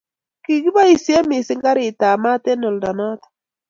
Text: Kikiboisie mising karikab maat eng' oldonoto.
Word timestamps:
Kikiboisie 0.43 1.19
mising 1.29 1.61
karikab 1.65 2.17
maat 2.23 2.43
eng' 2.51 2.67
oldonoto. 2.69 3.27